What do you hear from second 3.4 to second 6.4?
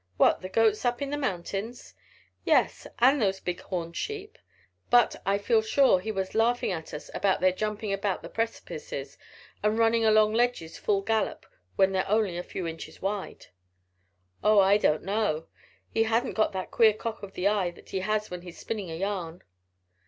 horned sheep; but I feel sure he was